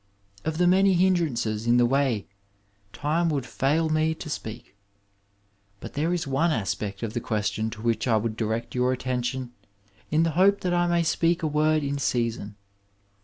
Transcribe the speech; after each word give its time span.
Of 0.43 0.57
the 0.57 0.65
many 0.65 0.95
hindrances 0.95 1.67
in 1.67 1.77
the 1.77 1.85
way 1.85 2.25
time 2.91 3.29
would 3.29 3.45
fail 3.45 3.87
me 3.87 4.15
to 4.15 4.31
speak, 4.31 4.75
but 5.79 5.93
there 5.93 6.11
is 6.11 6.25
one 6.25 6.49
aspect 6.49 7.03
of 7.03 7.13
the 7.13 7.19
question 7.19 7.69
to 7.69 7.83
which 7.83 8.07
I 8.07 8.17
would 8.17 8.35
direct 8.35 8.73
your 8.73 8.93
attention 8.93 9.51
in 10.09 10.23
the 10.23 10.31
hope 10.31 10.61
that 10.61 10.73
I 10.73 10.87
may 10.87 11.03
speak 11.03 11.43
a 11.43 11.47
word 11.47 11.83
in 11.83 11.99
season. 11.99 12.55